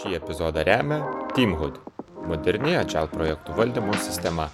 Šį 0.00 0.14
epizodą 0.16 0.62
remia 0.64 0.96
Teamhood- 1.36 1.76
moderni 2.30 2.72
Agile 2.80 3.04
projektų 3.12 3.52
valdymo 3.58 3.92
sistema. 4.00 4.46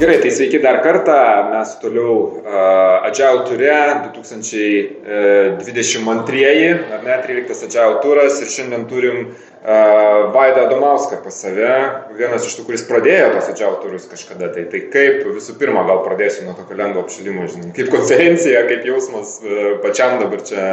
Gerai, 0.00 0.16
tai 0.22 0.30
sveiki 0.32 0.62
dar 0.64 0.80
kartą. 0.84 1.16
Mes 1.50 1.68
toliau 1.82 2.12
uh, 2.40 3.08
Agile 3.10 3.40
turė 3.50 3.76
2022, 4.16 6.72
ar 6.96 7.00
ne, 7.04 7.14
13 7.28 7.68
Agile 7.68 8.00
turas 8.06 8.34
ir 8.40 8.48
šiandien 8.56 8.84
turim 8.88 9.18
uh, 9.28 9.34
Vaidą 9.66 10.68
Domauską 10.70 11.16
pas 11.24 11.40
save, 11.42 11.70
vienas 12.14 12.44
iš 12.46 12.54
tų, 12.54 12.66
kuris 12.68 12.84
pradėjo 12.86 13.32
tos 13.34 13.48
Agile 13.50 13.80
turus 13.82 14.06
kažkada. 14.06 14.52
Tai, 14.54 14.62
tai 14.70 14.82
kaip, 14.92 15.24
visų 15.34 15.56
pirma, 15.58 15.82
gal 15.88 16.04
pradėsiu 16.04 16.46
nuo 16.46 16.54
tokio 16.54 16.78
lengvo 16.78 17.02
apšilimo, 17.02 17.48
žinai, 17.50 17.72
kaip 17.74 17.90
konferencija, 17.90 18.62
kaip 18.70 18.86
jausmas 18.86 19.36
uh, 19.42 19.72
pačiam 19.82 20.20
dabar 20.22 20.44
čia, 20.46 20.70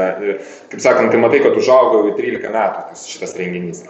kaip 0.70 0.86
sakant, 0.86 1.10
tai 1.10 1.22
matai, 1.26 1.42
kad 1.42 1.58
užaugau 1.58 2.06
į 2.12 2.16
13 2.22 2.54
metų 2.54 3.02
šitas 3.02 3.34
renginys. 3.40 3.82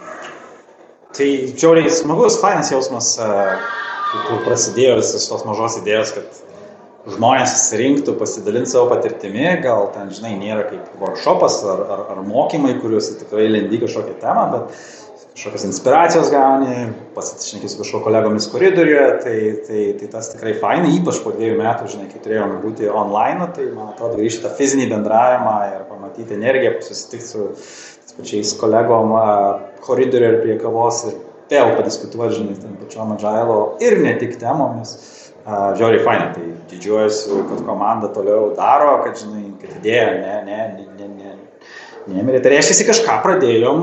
Tai 1.14 1.30
džiaugiai 1.52 1.92
smagus, 1.92 2.40
fainas 2.40 2.72
jausmas. 2.72 3.16
Uh 3.20 3.82
kur 4.28 4.42
prasidėjo 4.46 4.98
visas 5.00 5.26
tos 5.30 5.44
mažos 5.48 5.78
idėjos, 5.80 6.14
kad 6.14 6.42
žmonės 7.04 7.52
susirinktų, 7.52 8.16
pasidalinti 8.20 8.72
savo 8.72 8.88
patirtimi, 8.94 9.46
gal 9.64 9.90
ten, 9.94 10.10
žinai, 10.14 10.34
nėra 10.40 10.64
kaip 10.70 11.00
workshopas 11.02 11.60
ar, 11.68 11.82
ar, 11.84 12.04
ar 12.14 12.20
mokymai, 12.24 12.78
kuriuose 12.80 13.18
tikrai 13.20 13.50
lendi 13.50 13.80
kažkokią 13.82 14.14
temą, 14.22 14.44
bet 14.54 14.78
kažkokios 15.34 15.66
inspiracijos 15.66 16.30
gauni, 16.32 16.92
pasitišneki 17.16 17.68
su 17.68 17.80
kažko 17.82 18.00
kolegomis 18.06 18.46
koridoriuje, 18.52 19.06
tai, 19.24 19.36
tai, 19.66 19.82
tai 19.98 20.08
tas 20.12 20.30
tikrai 20.32 20.54
fainai, 20.60 20.94
ypač 21.00 21.18
po 21.24 21.34
dviejų 21.34 21.58
metų, 21.58 21.90
žinai, 21.92 22.06
kai 22.12 22.22
turėjome 22.24 22.60
būti 22.62 22.88
online, 22.88 23.50
tai 23.56 23.66
man 23.74 23.90
atrodo 23.92 24.20
grįžti 24.20 24.46
tą 24.46 24.54
fizinį 24.56 24.88
bendravimą 24.94 25.56
ir 25.72 25.84
pamatyti 25.90 26.38
energiją, 26.38 26.76
susitikti 26.86 27.26
su 27.26 27.50
pačiais 28.14 28.54
kolegom 28.60 29.12
koridoriuje 29.84 30.32
ir 30.36 30.42
prie 30.44 30.56
kavos 30.62 31.02
ir 31.10 31.18
vėl 31.50 31.74
padiskutuoti, 31.76 32.38
žinai, 32.38 32.56
ten 32.62 32.78
pačiom 32.80 33.16
agilo 33.18 33.58
ir 33.82 33.98
ne 34.00 34.14
tik 34.22 34.38
temomis. 34.40 34.94
Uh, 35.44 35.74
žiauriai 35.76 36.00
fainai, 36.00 36.30
tai 36.32 36.44
didžiuojuosi, 36.70 37.34
kad 37.50 37.58
komanda 37.66 38.08
toliau 38.08 38.46
daro, 38.56 38.94
kad, 39.04 39.18
žinai, 39.20 39.50
kad 39.60 39.74
idėja 39.76 40.06
ne, 40.22 40.36
ne, 40.46 40.60
ne, 40.72 40.86
ne, 40.96 41.08
ne, 41.18 42.14
nemirė. 42.14 42.40
Tai 42.40 42.52
reiškia, 42.54 42.86
kažką 42.88 43.16
pradėjom. 43.26 43.82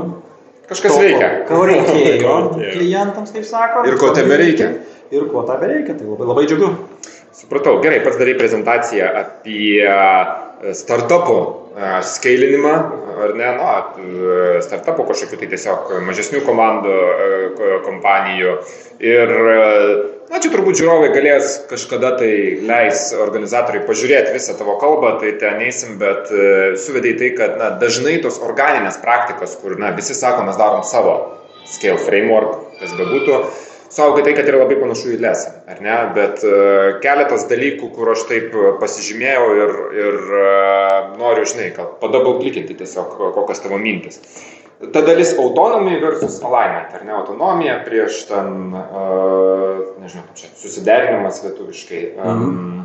Kažkas 0.66 0.96
to, 0.96 1.04
veikia. 1.04 1.28
Ko 1.46 1.60
reikėjo 1.68 2.34
klientams, 2.74 3.30
kaip 3.36 3.46
sako. 3.46 3.84
Ir 3.86 3.94
ko 4.00 4.10
tebe 4.16 4.40
reikia. 4.40 4.72
Ir 5.14 5.28
ko 5.30 5.44
tebe 5.46 5.68
reikia, 5.70 5.94
tai 5.94 6.08
labai, 6.08 6.26
labai 6.32 6.48
džiugu. 6.50 6.72
Supratau, 7.32 7.76
gerai, 7.84 8.00
pats 8.02 8.18
darai 8.18 8.34
prezentaciją 8.36 9.12
apie 9.22 9.86
startupų 10.78 11.38
skailinimą, 12.06 12.72
ar 13.22 13.32
ne, 13.38 13.52
nu, 13.56 13.68
startupų 14.66 15.06
kažkokių 15.08 15.38
tai 15.40 15.48
tiesiog 15.54 15.94
mažesnių 16.06 16.42
komandų, 16.46 16.98
kompanijų. 17.86 18.56
Ir, 19.02 19.32
na, 20.32 20.40
čia 20.42 20.50
turbūt 20.52 20.80
žiūrovai 20.80 21.10
galės 21.14 21.58
kažkada 21.70 22.14
tai 22.20 22.32
leis 22.64 23.10
organizatoriai 23.20 23.84
pažiūrėti 23.88 24.32
visą 24.34 24.56
tavo 24.58 24.78
kalbą, 24.80 25.18
tai 25.20 25.34
ten 25.42 25.60
neįsim, 25.60 25.98
bet 26.00 26.32
suvedai 26.80 27.12
tai, 27.20 27.34
kad, 27.38 27.58
na, 27.60 27.72
dažnai 27.82 28.16
tos 28.24 28.40
organinės 28.42 29.00
praktikos, 29.04 29.58
kur, 29.60 29.76
na, 29.80 29.92
visi 29.96 30.16
sako, 30.16 30.46
mes 30.48 30.60
darom 30.60 30.86
savo 30.88 31.18
scale 31.68 32.00
framework, 32.00 32.72
kas 32.80 32.96
bebūtų, 32.98 33.42
Saugai 33.92 34.22
tai, 34.24 34.32
kad 34.32 34.46
yra 34.48 34.62
labai 34.62 34.78
panašu 34.80 35.10
į 35.12 35.18
lesą, 35.20 35.50
ar 35.68 35.80
ne? 35.84 35.96
Bet 36.16 36.40
uh, 36.48 36.94
keletas 37.04 37.42
dalykų, 37.50 37.90
kur 37.92 38.08
aš 38.14 38.22
taip 38.30 38.54
pasižymėjau 38.80 39.42
ir, 39.58 39.74
ir 39.98 40.16
uh, 40.38 41.10
noriu, 41.20 41.44
žinai, 41.50 41.66
kad 41.76 41.98
padabau 42.00 42.38
klikinti 42.38 42.78
tiesiog, 42.78 43.12
kokios 43.36 43.60
tavo 43.60 43.76
mintis. 43.82 44.22
Ta 44.90 45.00
dalis 45.06 45.36
autonomy 45.38 46.00
versus 46.02 46.40
alignment, 46.42 46.94
ar 46.94 47.04
ne? 47.06 47.14
Autonomija 47.14 47.78
prieš 47.86 48.24
ten, 48.26 48.72
uh, 48.74 49.92
nežinau, 50.02 50.24
čia 50.34 50.50
susiderinimas 50.58 51.42
lietuviškai. 51.44 52.02
Um, 52.18 52.42
mhm. 52.42 52.80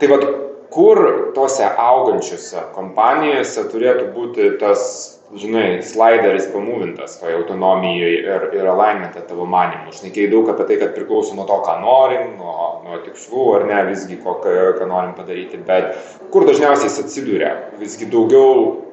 Tai 0.00 0.08
vad, 0.12 0.24
kur 0.72 1.02
tose 1.36 1.68
augančiose 1.68 2.64
kompanijose 2.74 3.66
turėtų 3.72 4.08
būti 4.14 4.48
tas 4.60 4.88
žinai, 5.34 5.80
slideris 5.82 6.46
pamūvintas 6.52 7.16
toje 7.20 7.34
autonomijoje 7.40 8.18
ir, 8.22 8.44
ir 8.54 8.68
alignmente 8.70 9.22
tavo 9.26 9.46
manimu. 9.50 9.94
Šnekėjai 9.94 10.30
daug 10.30 10.50
apie 10.52 10.68
tai, 10.68 10.78
kad 10.82 10.94
priklauso 10.94 11.34
nuo 11.34 11.46
to, 11.48 11.58
ką 11.66 11.78
norim, 11.82 12.36
nuo, 12.38 12.54
nuo 12.86 13.00
tikslų 13.04 13.46
ar 13.56 13.66
ne, 13.70 13.80
visgi 13.90 14.20
ko, 14.22 14.36
ką 14.44 14.86
norim 14.86 15.14
padaryti, 15.18 15.60
bet 15.66 15.96
kur 16.34 16.46
dažniausiai 16.46 16.90
jis 16.90 17.00
atsiduria? 17.02 17.52
Visgi 17.80 18.08
daugiau 18.12 18.85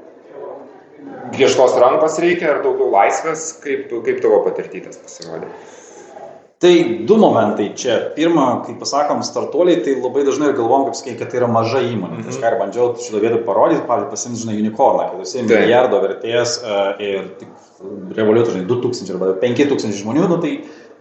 griežtos 1.34 1.78
rankos 1.82 2.20
reikia 2.22 2.52
ar 2.56 2.64
daugiau 2.66 2.92
laisvės, 2.94 3.48
kaip, 3.64 3.94
kaip 4.06 4.22
tavo 4.24 4.44
patirtytas 4.48 5.00
pasirodė? 5.02 5.50
Tai 6.64 7.04
du 7.04 7.18
momentai 7.20 7.74
čia. 7.76 7.98
Pirma, 8.16 8.62
kai 8.64 8.78
pasakom 8.80 9.20
startuoliai, 9.28 9.82
tai 9.84 9.98
labai 9.98 10.22
dažnai 10.24 10.54
galvom, 10.56 10.86
kaip 10.88 10.96
sakai, 10.96 11.16
kad 11.20 11.34
tai 11.34 11.42
yra 11.42 11.50
maža 11.52 11.82
įmonė. 11.84 12.14
Mm 12.14 12.22
-hmm. 12.22 12.28
Kažką 12.30 12.52
ir 12.52 12.60
bandžiau 12.62 12.86
šitą 12.96 13.20
vietą 13.20 13.40
parodyti, 13.44 13.82
pavyzdžiui, 13.88 14.12
pasimti, 14.14 14.40
žinai, 14.44 14.56
unicorną, 14.62 15.10
kad 15.10 15.26
esi 15.26 15.44
milijardo 15.44 16.00
vertės 16.06 16.56
uh, 16.64 17.02
ir 17.04 17.28
tik 17.40 17.50
revoliutų, 18.16 18.54
žinai, 18.56 18.68
2000 18.70 19.12
arba 19.12 19.34
5000 19.44 20.00
žmonių, 20.04 20.30
nu, 20.30 20.38
tai 20.38 20.54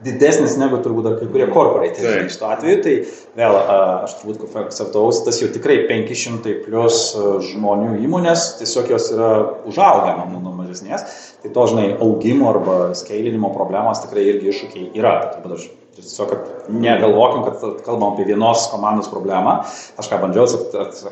didesnis 0.05 0.57
negu 0.61 0.81
turbūt 0.83 1.07
dar 1.07 1.19
kai 1.19 1.29
kurie 1.33 1.49
korporatai. 1.51 2.03
Tai 2.03 2.31
šituo 2.33 2.49
atveju, 2.53 2.79
tai 2.85 2.95
vėl 3.39 3.59
aš 3.59 4.17
turbūt 4.21 4.57
akceptavausi, 4.65 5.25
tas 5.27 5.41
jau 5.43 5.51
tikrai 5.55 5.83
500 5.91 6.57
plus 6.65 7.03
žmonių 7.51 7.99
įmonės, 8.07 8.49
tiesiog 8.61 8.91
jos 8.95 9.13
yra 9.15 9.31
užaugę 9.69 10.17
nuo, 10.21 10.41
nuo 10.43 10.57
mažesnės, 10.63 11.07
tai 11.43 11.53
to, 11.55 11.69
žinai, 11.75 11.93
augimo 11.99 12.51
arba 12.53 12.81
skailinimo 12.99 13.53
problemos 13.55 14.03
tikrai 14.05 14.29
irgi 14.35 14.53
iššūkiai 14.53 14.91
yra. 14.99 15.19
Tai 15.23 15.39
turbūt 15.39 15.59
aš 15.59 15.71
Tiesiog, 15.93 16.31
kad 16.31 16.71
negalvokim, 16.73 17.43
kad 17.45 17.83
kalbam 17.85 18.15
apie 18.15 18.25
vienos 18.25 18.65
komandos 18.73 19.11
problemą. 19.13 19.59
Aš 20.01 20.09
ką 20.09 20.23
bandžiau 20.23 20.47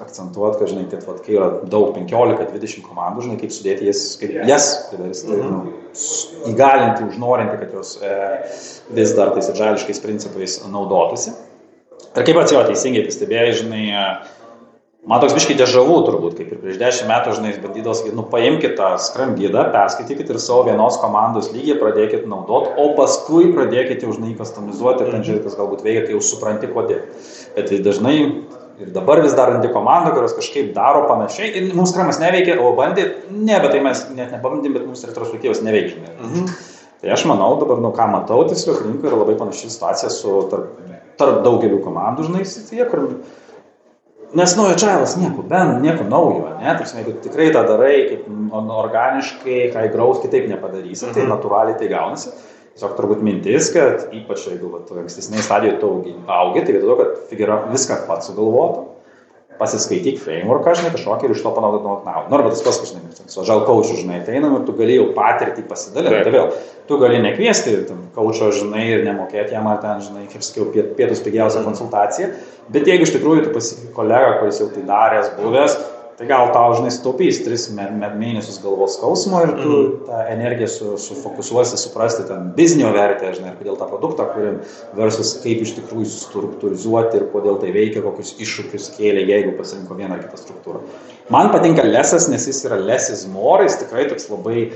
akcentuoti, 0.01 0.57
kad, 0.57 0.71
žinai, 0.71 0.87
kad, 0.89 1.05
vat, 1.05 1.19
kai 1.27 1.37
yra 1.37 1.51
daug 1.69 1.93
15-20 1.99 2.87
komandų, 2.87 3.27
žinai, 3.27 3.37
kaip 3.43 3.53
sudėti 3.53 3.91
jas, 3.91 4.01
kaip 4.21 4.39
jas 4.49 4.71
priversti, 4.89 5.37
mhm. 5.37 5.53
nu, 5.53 5.75
įgalinti, 6.49 7.11
užnorinti, 7.11 7.59
kad 7.61 7.77
jos 7.77 7.93
e, 8.01 8.17
vis 8.97 9.13
dar 9.19 9.35
tais 9.37 9.53
agiliškais 9.53 10.01
principais 10.01 10.57
naudotųsi. 10.65 11.37
Ir 12.17 12.25
kaip 12.25 12.41
atsijo 12.41 12.65
teisingai 12.71 13.05
pastebėjai, 13.05 13.53
žinai, 13.61 13.85
e, 13.93 14.07
Man 15.09 15.23
toks 15.23 15.33
biškai 15.33 15.55
dežavų 15.57 15.95
turbūt, 16.05 16.35
kaip 16.37 16.51
ir 16.53 16.59
prieš 16.61 16.77
dešimt 16.81 17.09
metų, 17.09 17.33
žinai, 17.39 17.55
bandydavo 17.63 17.95
sakyti, 17.97 18.17
nu 18.19 18.25
paimkite 18.29 18.75
tą 18.77 18.91
skrambydą, 19.01 19.63
perskaitykite 19.73 20.35
ir 20.35 20.41
savo 20.45 20.67
vienos 20.67 20.99
komandos 21.01 21.49
lygiai 21.55 21.79
pradėkite 21.81 22.29
naudoti, 22.29 22.75
o 22.77 22.91
paskui 22.99 23.49
pradėkite 23.57 24.05
už 24.11 24.21
tai 24.21 24.35
customizuoti 24.37 25.07
ir 25.07 25.15
ten 25.15 25.25
žiūrėti, 25.25 25.47
kas 25.47 25.57
galbūt 25.57 25.87
veikia, 25.87 26.05
kai 26.05 26.19
jau 26.19 26.21
supranti 26.21 26.69
kodėl. 26.69 27.01
Bet 27.57 27.73
tai 27.73 27.81
dažnai 27.87 28.15
ir 28.21 28.93
dabar 28.93 29.25
vis 29.25 29.33
dar 29.39 29.55
randi 29.55 29.73
komandą, 29.73 30.13
kurios 30.19 30.37
kažkaip 30.37 30.75
daro 30.77 31.07
panašiai 31.09 31.49
ir 31.49 31.73
mums 31.73 31.95
skramas 31.95 32.21
neveikia, 32.21 32.61
o 32.61 32.77
bandė, 32.77 33.09
ne, 33.33 33.57
bet 33.57 33.73
tai 33.73 33.81
mes 33.89 34.05
net 34.13 34.37
nebandėm, 34.37 34.77
bet 34.77 34.85
mums 34.85 35.09
retrospektyvos 35.09 35.65
neveikia. 35.65 36.13
Mhm. 36.21 36.49
Tai 37.01 37.17
aš 37.17 37.25
manau, 37.25 37.55
dabar, 37.57 37.81
nu 37.81 37.89
ką 37.97 38.05
matau, 38.13 38.45
tiesiog 38.45 38.85
rinkoje 38.85 39.09
yra 39.09 39.25
labai 39.25 39.41
panaši 39.41 39.73
situacija 39.73 40.13
su 40.13 40.43
tarp, 40.53 40.75
tarp 41.17 41.41
daugelių 41.47 41.81
komandų, 41.87 42.29
žinai, 42.29 42.45
sityje, 42.45 42.85
kur 42.93 43.07
Nes 44.39 44.53
naujo 44.55 44.77
čialas 44.79 45.17
nieko, 45.19 45.43
bent 45.51 45.81
nieko 45.83 46.05
naujo, 46.07 46.53
ne? 46.61 46.71
Tarsi, 46.79 47.01
jeigu 47.01 47.17
tikrai 47.25 47.49
tą 47.55 47.65
darai 47.67 47.97
kaip 48.13 48.29
organiškai, 48.53 49.59
ką 49.75 49.83
įgraus, 49.89 50.21
kitaip 50.23 50.47
nepadarysi, 50.53 51.09
tai 51.09 51.25
mhm. 51.25 51.33
natūraliai 51.35 51.79
tai 51.81 51.91
gaunasi. 51.91 52.33
Tiesiog 52.71 52.95
turbūt 52.97 53.25
mintis, 53.27 53.73
kad 53.75 54.13
ypač 54.15 54.47
jeigu 54.47 54.71
ankstesnėje 54.79 55.43
stadijoje 55.43 55.81
tu 55.83 55.91
augi, 56.31 56.63
tai 56.63 56.77
vietoj 56.77 56.87
to, 56.93 56.97
kad 57.01 57.17
figūra 57.33 57.59
viską 57.73 57.99
pats 58.07 58.31
sugalvotų, 58.31 58.85
pasiskaityk 59.61 60.19
frameworką, 60.23 60.73
žinai, 60.79 60.93
kažkokį 60.95 61.29
ir 61.29 61.35
iš 61.35 61.43
to 61.45 61.53
panaudot 61.55 61.85
naudą. 61.85 62.25
Nu, 62.31 62.39
arba 62.39 62.53
tas 62.53 62.65
pats, 62.65 62.81
žinai, 62.89 63.13
su 63.31 63.45
žal 63.47 63.63
kaučiu, 63.69 63.99
žinai, 64.01 64.23
tai 64.27 64.39
einam 64.39 64.57
ir 64.57 64.65
tu 64.67 64.75
gali 64.79 64.97
jau 64.97 65.11
patirtį 65.17 65.67
pasidalinti. 65.69 66.23
Tai 66.27 66.35
vėl, 66.35 66.51
tu 66.89 66.99
gali 67.03 67.21
nekviesti 67.23 67.77
kaučio, 68.17 68.51
žinai, 68.57 68.87
ir 68.97 69.05
nemokėti 69.07 69.57
jam 69.57 69.69
ar 69.71 69.83
ten, 69.85 70.01
žinai, 70.07 70.27
kaip 70.33 70.47
sakiau, 70.47 70.71
pietus 70.97 71.23
pigiausią 71.27 71.63
konsultaciją, 71.69 72.33
bet 72.73 72.89
jeigu 72.89 73.07
iš 73.07 73.15
tikrųjų 73.19 73.47
tu 73.47 73.55
pasitikė 73.55 73.95
kolegą, 74.01 74.37
kuris 74.41 74.63
jau 74.65 74.71
tai 74.73 74.87
daręs, 74.89 75.33
buvęs, 75.39 75.77
Tai 76.21 76.27
gal 76.29 76.51
tau, 76.53 76.75
žinai, 76.77 76.91
sutaupys 76.93 77.39
3 77.47 77.71
mėnesius 78.21 78.59
galvos 78.61 78.99
skausmo 78.99 79.39
ir 79.41 79.55
tu 79.57 79.71
mm. 79.71 79.93
tą 80.05 80.19
energiją 80.35 80.67
su, 80.69 80.89
sufokusuosi, 81.01 81.79
suprasti 81.81 82.27
ten 82.29 82.51
biznio 82.59 82.91
vertę, 82.93 83.31
žinai, 83.39 83.55
kodėl 83.57 83.79
tą 83.81 83.89
produktą 83.89 84.27
kuriam, 84.35 84.59
versus 84.99 85.31
kaip 85.41 85.63
iš 85.65 85.73
tikrųjų 85.79 86.11
struktūrizuoti 86.13 87.23
ir 87.23 87.25
kodėl 87.33 87.57
tai 87.63 87.73
veikia, 87.73 88.03
kokius 88.05 88.35
iššūkius 88.37 88.91
kėlė, 88.99 89.25
jeigu 89.33 89.55
pasirinko 89.57 89.97
vieną 89.97 90.19
ar 90.19 90.27
kitą 90.27 90.43
struktūrą. 90.43 90.83
Man 91.31 91.53
patinka 91.55 91.85
lesas, 91.87 92.27
nes 92.31 92.49
jis 92.49 92.65
yra 92.67 92.81
lesis 92.83 93.27
more, 93.31 93.63
jis 93.67 93.79
tikrai 93.85 94.09
toks 94.11 94.27
labai 94.33 94.71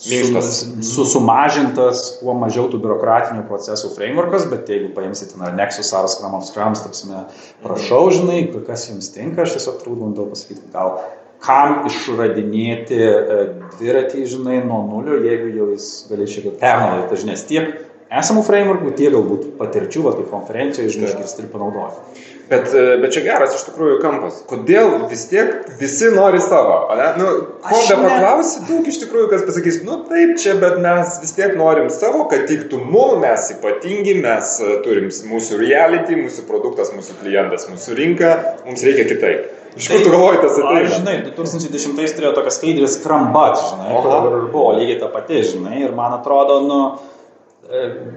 Minkštas. 0.00 0.64
su, 0.86 1.04
sumažintas, 1.04 2.02
kuo 2.22 2.32
mažiau 2.38 2.70
tų 2.72 2.80
biurokratinių 2.80 3.44
procesų 3.50 3.92
frameworkas, 3.94 4.46
bet 4.48 4.70
jeigu 4.70 4.94
paimsite 4.96 5.36
ar 5.44 5.52
Nexus 5.58 5.92
ar 5.92 6.08
Scrum 6.08 6.34
of 6.38 6.46
Scrums, 6.48 6.80
tapsime, 6.82 7.26
prašau, 7.62 8.06
žinai, 8.16 8.40
kas 8.66 8.88
jums 8.88 9.10
tinka, 9.12 9.44
aš 9.44 9.58
tiesiog 9.58 9.82
turbūt 9.82 10.00
bandau 10.06 10.26
pasakyti, 10.32 10.64
gal 10.72 10.96
kam 11.44 11.84
išradinėti 11.88 12.96
e, 12.96 13.38
dviratį, 13.76 14.24
žinai, 14.32 14.58
nuo 14.64 14.82
nulio, 14.88 15.20
jeigu 15.24 15.52
jau 15.56 15.68
jis 15.74 15.92
šiek 16.08 16.48
tiek 16.48 16.58
pernaudoti 16.62 17.20
žinias 17.22 17.44
tiek 17.48 17.70
esamų 18.10 18.42
frameworkų, 18.46 18.90
tiek 18.98 19.12
galbūt 19.14 19.46
patirčių, 19.60 20.02
va, 20.08 20.12
kaip 20.18 20.30
konferencijoje, 20.32 20.90
išgirsti 20.90 21.44
ir 21.44 21.50
panaudoti. 21.52 22.26
Bet, 22.50 22.72
e, 22.74 22.96
bet 22.98 23.12
čia 23.14 23.20
geras 23.22 23.52
iš 23.54 23.62
tikrųjų 23.68 24.00
kampas. 24.02 24.40
Kodėl 24.50 25.04
vis 25.10 25.28
tiek 25.30 25.68
visi 25.78 26.08
nori 26.10 26.40
savo? 26.42 26.88
ane? 26.90 27.04
Nu, 27.20 27.26
ko 27.62 27.76
Aš 27.78 27.92
be 27.92 27.98
ne- 28.00 28.08
paklausi, 28.08 28.64
daug 28.66 28.88
iš 28.90 28.98
tikrųjų 29.04 29.28
kas 29.30 29.44
pasakys, 29.46 29.78
nu 29.86 30.00
taip 30.08 30.32
čia, 30.42 30.56
bet 30.58 30.80
mes 30.82 31.20
vis 31.22 31.30
tiek 31.36 31.54
norim 31.60 31.86
savo, 31.94 32.24
kad 32.32 32.48
tiktų 32.50 32.80
mum, 32.82 33.20
mes 33.22 33.52
ypatingi, 33.54 34.16
mes 34.24 34.56
e, 34.58 34.80
turim 34.82 35.06
mūsų 35.30 35.60
reality, 35.62 36.18
mūsų 36.18 36.48
produktas, 36.50 36.90
mūsų 36.96 37.20
klientas, 37.22 37.68
mūsų 37.70 37.94
rinka, 38.00 38.32
mums 38.66 38.82
reikia 38.82 39.06
kitaip. 39.12 39.46
Iš 39.78 39.86
kur 39.86 40.02
tu 40.02 40.10
galvoji 40.10 40.42
tas 40.42 40.58
Aš, 40.58 40.64
ateina? 40.66 40.90
žinai, 40.96 41.16
2010 41.30 42.16
turėjo 42.18 42.34
tokią 42.34 42.50
skaidrį 42.58 42.88
skrambat, 42.90 43.60
žinai, 43.70 43.92
Aha. 43.94 44.02
kur 44.26 44.48
buvo 44.50 44.72
lygiai 44.74 44.98
ta 44.98 45.06
pati, 45.14 45.44
žinai, 45.46 45.84
ir 45.86 45.94
man 45.94 46.18
atrodo, 46.18 46.58
nu, 46.66 46.80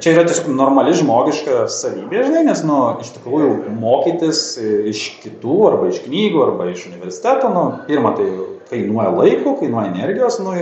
čia 0.02 0.16
yra 0.16 0.24
tiesiog 0.26 0.50
normali 0.58 0.96
žmogiška 0.98 1.68
savybė, 1.72 2.24
žinai, 2.26 2.44
nes, 2.48 2.64
nu, 2.66 2.78
iš 3.04 3.12
tikrųjų 3.18 3.74
mokytis 3.78 4.42
iš 4.90 5.04
kitų, 5.22 5.58
arba 5.70 5.92
iš 5.92 6.02
knygų, 6.08 6.42
arba 6.48 6.72
iš 6.72 6.88
universiteto, 6.90 7.52
nu, 7.54 7.66
pirmą 7.90 8.16
tai 8.18 8.30
kainuoja 8.72 9.12
laiko, 9.14 9.56
kainuoja 9.60 9.92
energijos, 9.92 10.40
nu, 10.42 10.56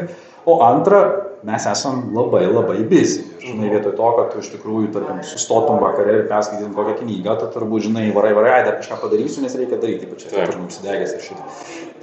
o 0.49 0.57
antra, 0.65 1.01
mes 1.43 1.65
esam 1.65 2.11
labai 2.15 2.45
labai 2.45 2.83
busy. 2.89 3.23
Žinai, 3.41 3.71
vietoj 3.73 3.95
to, 3.97 4.09
kad 4.17 4.27
tu 4.31 4.41
iš 4.43 4.51
tikrųjų, 4.53 4.91
tarkim, 4.93 5.21
sustotum 5.25 5.79
vakare 5.81 6.19
ir 6.19 6.27
perskaitytum 6.29 6.75
kokią 6.77 6.99
knygą, 6.99 7.35
tu 7.39 7.47
turbūt, 7.55 7.87
žinai, 7.87 8.03
varai, 8.13 8.35
varai, 8.37 8.51
ai, 8.57 8.65
dar 8.67 8.77
kažką 8.77 8.99
padarysiu, 9.01 9.41
nes 9.45 9.55
reikia 9.57 9.79
daryti, 9.81 10.05
ypač 10.05 10.27
čia, 10.27 10.45
žinai, 10.51 10.67
užsidegęs 10.67 11.15
ir 11.17 11.23
šitą. 11.25 11.47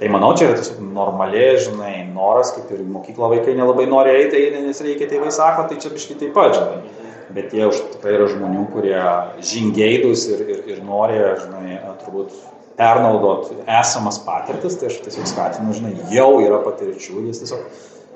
Tai 0.01 0.11
manau, 0.11 0.33
čia 0.35 0.49
yra 0.49 0.59
tiesiog 0.59 0.81
normaliai, 0.97 1.55
žinai, 1.63 1.93
noras, 2.11 2.51
kaip 2.57 2.73
ir 2.75 2.83
į 2.83 2.89
mokyklą 2.97 3.31
vaikai 3.35 3.55
nelabai 3.55 3.87
nori 3.87 4.17
eiti, 4.17 4.43
nes 4.59 4.83
reikia, 4.83 5.07
tėvai 5.13 5.31
sako, 5.35 5.69
tai 5.71 5.79
čia 5.79 5.93
biškai 5.95 6.19
taip 6.19 6.35
pat, 6.35 6.59
žinai. 6.59 7.07
Bet 7.29 7.53
jie 7.53 7.67
už 7.69 7.83
tikrai 7.93 8.15
yra 8.17 8.27
žmonių, 8.31 8.63
kurie 8.73 8.99
žingeidus 9.45 10.25
ir, 10.33 10.43
ir, 10.49 10.63
ir 10.73 10.79
nori, 10.83 11.19
žinai, 11.43 11.77
turbūt 12.01 12.33
pernaudot 12.79 13.51
esamas 13.67 14.17
patirtis, 14.23 14.79
tai 14.79 14.89
aš 14.89 14.99
tiesiog 15.05 15.27
skatinu, 15.29 15.75
žinai, 15.77 15.93
jau 16.15 16.31
yra 16.41 16.61
patirčių, 16.65 17.25
jis 17.27 17.43
tiesiog 17.43 17.63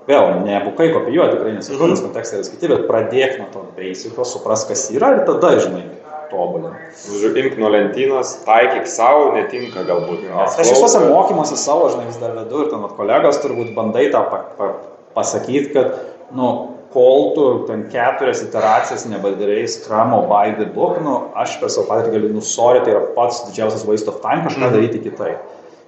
Vėl, 0.08 0.42
nebukai 0.44 0.90
kopijuoti, 0.92 1.38
tikrai 1.38 1.54
nesakau, 1.56 1.88
nes 1.88 2.02
kontekstai 2.04 2.42
yra 2.42 2.46
skirti, 2.50 2.70
bet 2.74 2.88
pradėk 2.90 3.38
nuo 3.40 3.46
to 3.54 3.62
basico, 3.78 4.26
supras, 4.28 4.66
kas 4.68 4.90
yra 4.92 5.14
ir 5.16 5.22
tada, 5.30 5.54
žinai, 5.64 5.86
tobulin. 6.32 6.74
Žodžiu, 7.06 7.32
imk 7.40 7.56
nuo 7.62 7.70
lentynos, 7.72 8.34
taikyk 8.44 8.90
savo, 8.92 9.30
netinka 9.38 9.86
galbūt. 9.88 10.26
Aš 10.44 10.60
šituose 10.74 11.06
mokymuose 11.08 11.56
savo, 11.62 11.88
žinai, 11.94 12.10
vis 12.12 12.20
dar 12.20 12.36
vedu 12.36 12.66
ir 12.66 12.74
ten 12.74 12.84
kolegos 12.98 13.40
turbūt 13.46 13.72
bandai 13.78 14.10
tą 14.12 14.26
pa, 14.28 14.44
pa, 14.60 14.70
pasakyti, 15.16 15.72
kad, 15.78 15.96
nu, 16.36 16.52
kol 16.94 17.32
tu 17.34 17.46
ten 17.70 17.88
keturias 17.90 18.44
iteracijas 18.44 19.08
nebadarai 19.10 19.64
skramo 19.72 20.26
by 20.30 20.52
the 20.60 20.68
book, 20.76 21.00
nu, 21.02 21.16
aš 21.40 21.56
per 21.62 21.72
savo 21.74 21.88
patirtį 21.90 22.18
galiu 22.20 22.36
nusoryti, 22.36 22.86
tai 22.90 22.98
yra 22.98 23.08
pats 23.16 23.46
didžiausias 23.48 23.88
waste 23.88 24.12
of 24.12 24.20
time 24.22 24.44
kažką 24.46 24.68
Mhm. 24.68 24.74
daryti 24.76 25.00
kitaip. 25.08 25.40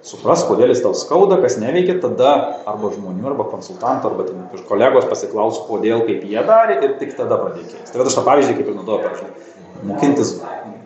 Supras, 0.05 0.43
kodėl 0.45 0.69
jis 0.69 0.83
tau 0.83 0.91
skauda, 0.93 1.39
kas 1.41 1.55
neveikia, 1.57 1.95
tada 2.03 2.33
arba 2.69 2.91
žmonių, 2.93 3.25
arba 3.31 3.47
konsultantų, 3.49 4.11
arba 4.11 4.27
ten 4.27 4.65
kolegos 4.69 5.07
pasiklaus, 5.09 5.57
kodėl, 5.65 6.03
kaip 6.05 6.21
jie 6.29 6.43
darė 6.45 6.77
ir 6.85 6.93
tik 6.99 7.15
tada 7.17 7.39
pradėk 7.41 7.71
keisti. 7.71 7.89
Tai 7.95 8.05
aš 8.05 8.19
tą 8.19 8.25
pavyzdį 8.27 8.53
kaip 8.59 8.69
ir 8.69 8.77
naudoju, 8.77 9.01
pavyzdžiui, 9.07 9.65
mokintis, 9.89 10.35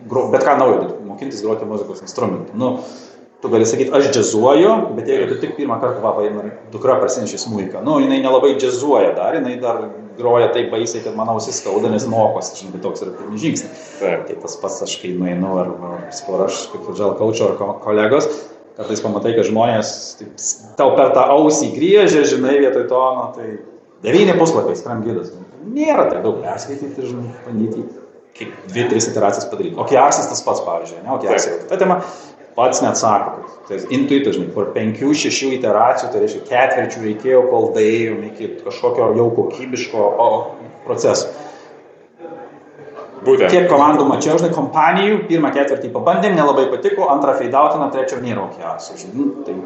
gro, 0.08 0.24
bet 0.32 0.46
ką 0.48 0.56
naujo, 0.62 0.88
mokintis 1.04 1.44
groti 1.44 1.68
muzikos 1.68 2.00
instrumentų. 2.06 2.56
Nu, 2.56 2.70
tu 3.42 3.48
gali 3.52 3.66
sakyti, 3.68 3.92
aš 3.96 4.08
džiazuoju, 4.14 4.70
bet 4.96 5.10
jeigu 5.12 5.28
tu 5.34 5.36
tik 5.42 5.52
pirmą 5.58 5.76
kartą, 5.82 6.00
va, 6.04 6.14
paima 6.16 6.46
dukra 6.72 6.96
prasinešė 7.02 7.40
smūką, 7.44 7.82
nu, 7.84 7.98
jinai 8.00 8.22
nelabai 8.24 8.54
džiazuoja 8.56 9.12
dar, 9.18 9.36
jinai 9.36 9.58
dar 9.60 9.82
groja 10.16 10.48
taip 10.52 10.72
baisiai, 10.72 11.02
kad 11.04 11.16
man 11.16 11.28
ausis 11.32 11.60
skauda, 11.60 11.88
nes 11.92 12.04
mokosi, 12.08 12.56
žinai, 12.64 12.80
toks 12.84 13.04
yra 13.04 13.12
pirmas 13.16 13.40
žingsnis. 13.44 13.84
Tai 14.00 14.38
tas 14.42 14.56
pats 14.60 14.80
aš, 14.84 14.96
kai 15.00 15.12
nueinu, 15.16 15.52
ar 15.60 15.70
sakau, 16.12 16.38
ar 16.38 16.46
aš 16.48 16.66
kaip 16.72 16.88
žal 16.96 17.14
kaučio, 17.20 17.48
ar 17.52 17.56
ko- 17.60 17.76
kolegos, 17.84 18.28
kartais 18.80 19.04
pamatai, 19.04 19.36
kad 19.36 19.48
žmonės 19.48 19.92
taip, 20.18 20.34
tau 20.80 20.94
per 20.96 21.12
tą 21.16 21.26
ausį 21.36 21.70
griežia, 21.76 22.24
žinai, 22.28 22.56
vietoj 22.64 22.88
to, 22.90 23.04
nu, 23.18 23.26
tai 23.36 23.48
devyni 24.06 24.36
puslapiai, 24.40 24.78
skram 24.78 25.04
gydas. 25.04 25.34
Nėra 25.70 26.08
taip 26.08 26.24
daug 26.24 26.40
perskaityti, 26.44 27.10
žinai, 27.12 27.34
bandyti 27.44 27.84
kaip 28.38 28.52
dvi, 28.70 28.86
tris 28.88 29.08
iteracijas 29.10 29.48
padaryti. 29.50 29.76
O 29.76 29.86
kiarsas 29.88 30.30
tas 30.30 30.42
pats, 30.46 30.62
pavyzdžiui, 30.64 31.02
ne, 31.04 31.12
o 31.12 31.18
kiarsas 31.20 31.50
yra 31.50 31.58
kita 31.64 31.80
tema, 31.82 31.98
pats 32.56 32.80
net 32.84 32.98
sako, 33.00 33.44
kad 33.68 33.68
tai 33.68 33.96
intuitas, 33.96 34.38
žinai, 34.38 34.48
po 34.54 34.64
penkių, 34.74 35.12
šešių 35.24 35.52
iteracijų, 35.58 36.10
tai 36.12 36.24
reiškia 36.24 36.42
ketvirčių 36.48 37.04
reikėjo, 37.06 37.44
kol 37.52 37.70
daėjom 37.76 38.24
iki 38.30 38.50
kažkokio 38.64 39.12
jau 39.18 39.28
kokybiško 39.36 40.08
o, 40.24 40.30
proceso. 40.86 41.30
Būtent. 43.24 43.52
Kiek 43.52 43.66
komandų 43.68 44.06
mačiau, 44.08 44.38
žinai, 44.40 44.52
kompanijų, 44.56 45.22
pirmą 45.28 45.50
ketvirtį 45.52 45.90
pabandėm, 45.92 46.38
nelabai 46.38 46.70
patiko, 46.72 47.10
antrą 47.12 47.34
feidautina, 47.36 47.90
trečio 47.92 48.20
nėra 48.24 48.48
žinai. 48.56 49.12
Nu, 49.12 49.26
tai 49.44 49.56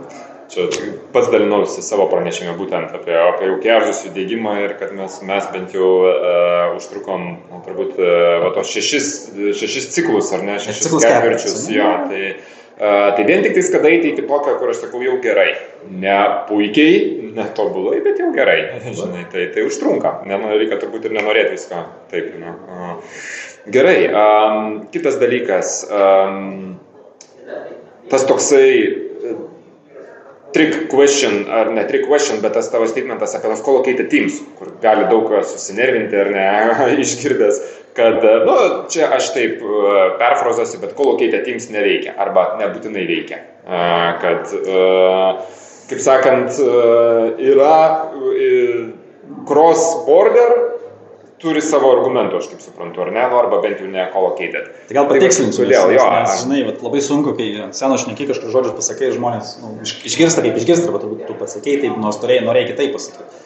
Čia 0.54 0.66
pats 1.12 1.30
dalinausi 1.32 1.82
savo 1.82 2.04
pranešime 2.10 2.52
būtent 2.58 2.92
apie, 2.94 3.14
apie 3.16 3.46
jaukiažus 3.48 4.02
judėjimą 4.04 4.52
ir 4.60 4.74
kad 4.80 4.92
mes, 4.96 5.16
mes 5.24 5.46
bent 5.54 5.72
jau 5.74 5.88
uh, 6.04 6.74
užtrukom 6.76 7.24
na, 7.48 7.60
turbūt 7.64 7.96
uh, 7.96 8.10
va, 8.44 8.50
tos 8.56 8.68
šešis, 8.74 9.08
šešis 9.56 9.88
ciklus, 9.96 10.28
ar 10.36 10.44
ne, 10.44 10.58
šešis 10.62 10.92
ketvirčius. 10.92 11.64
Jo, 11.72 11.88
tai, 12.10 12.34
uh, 12.76 13.14
tai 13.16 13.24
vien 13.30 13.42
tik 13.46 13.56
tais, 13.56 13.72
kad 13.72 13.88
eiti 13.88 14.12
iki 14.12 14.26
tokio, 14.28 14.58
kur 14.60 14.74
aš 14.74 14.84
sakau, 14.84 15.00
jau 15.06 15.16
gerai. 15.24 15.48
Ne 15.90 16.19
puikiai, 16.48 17.32
ne 17.36 17.46
tobulai, 17.56 18.00
bet 18.04 18.20
jau 18.22 18.31
gerai. 18.36 18.60
Žinai, 19.00 19.26
tai, 19.32 19.48
tai 19.54 19.66
užtrunka. 19.69 20.20
Neno, 20.28 20.52
reikia 20.54 20.81
turbūt 20.82 21.08
ir 21.08 21.16
nenorėti 21.19 21.56
visko. 21.56 21.82
Taip, 22.12 22.31
ne. 22.40 22.54
Uh, 22.69 23.19
gerai. 23.75 23.98
Um, 24.08 24.70
kitas 24.94 25.19
dalykas. 25.22 25.82
Um, 25.90 26.78
tas 28.10 28.25
toksai 28.28 28.69
e, 28.78 29.34
trick 30.54 30.88
question, 30.92 31.46
ar 31.50 31.70
ne 31.75 31.84
trick 31.88 32.06
question, 32.06 32.40
bet 32.44 32.54
tas 32.54 32.69
tavo 32.70 32.86
statementas 32.86 33.34
apie 33.34 33.50
tos 33.50 33.64
collocated 33.64 34.10
teams, 34.12 34.38
kur 34.58 34.75
gali 34.82 35.08
daug 35.10 35.32
susinervinti 35.48 36.20
ar 36.20 36.31
ne, 36.34 36.44
išgirdęs, 37.04 37.60
kad, 37.96 38.22
nu, 38.46 38.56
čia 38.92 39.10
aš 39.16 39.32
taip 39.34 39.64
e, 39.64 39.96
perfrazuosiu, 40.20 40.81
bet 40.84 40.94
collocated 40.98 41.44
teams 41.48 41.69
neveikia, 41.75 42.14
arba 42.20 42.52
nebūtinai 42.62 43.04
veikia. 43.10 43.43
E, 43.64 43.82
Kad, 44.22 44.53
e, 44.60 44.81
kaip 45.91 46.00
sakant, 46.05 46.56
e, 46.60 47.48
yra 47.53 47.74
e, 48.34 48.53
cross 49.48 50.05
border, 50.06 50.55
turi 51.44 51.60
savo 51.60 51.91
argumentų, 51.93 52.38
aš 52.41 52.46
kaip 52.55 52.62
suprantu, 52.64 53.03
ar 53.05 53.10
ne, 53.12 53.24
nu, 53.29 53.36
arba 53.36 53.58
bent 53.60 53.82
jau 53.82 53.88
ne 53.91 54.06
collocated. 54.14 54.70
Tai 54.88 54.96
gal 54.96 55.08
patikslinsiu, 55.10 55.67
Kodėl, 55.67 55.91
nes, 55.93 55.98
jo. 55.98 56.06
nes, 56.14 56.36
žinai, 56.44 56.62
vat, 56.70 56.81
labai 56.86 57.03
sunku, 57.05 57.34
kai 57.36 57.48
seno 57.76 57.98
šneki 58.00 58.31
kažkokius 58.31 58.55
žodžius 58.55 58.79
pasakai, 58.79 59.10
žmonės 59.12 59.58
nu, 59.60 59.74
iš- 59.84 59.98
išgirsta 60.08 60.44
kaip 60.46 60.56
išgirsta, 60.62 60.88
arba 60.88 61.03
turbūt 61.03 61.26
tu 61.29 61.36
pasakei 61.36 61.76
taip, 61.82 61.98
nors 62.00 62.17
turėjai, 62.22 62.46
norėjai 62.48 62.70
kitaip 62.72 62.96
pasakyti. 62.96 63.43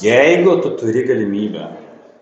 Jeigu 0.00 0.56
tu 0.64 0.72
turi 0.80 1.04
galimybę 1.04 1.66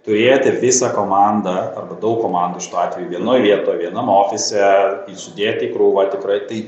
turėti 0.09 0.51
visą 0.59 0.89
komandą, 0.97 1.55
arba 1.79 1.95
daug 2.01 2.19
komandų 2.25 2.65
šituo 2.65 2.81
atveju, 2.81 3.11
vienoje 3.13 3.45
vietoje, 3.45 3.85
vienam 3.85 4.09
ofise, 4.11 4.65
įsudėti 5.13 5.69
į 5.69 5.73
krūvą, 5.77 6.09
tikrai, 6.15 6.41
tai 6.49 6.63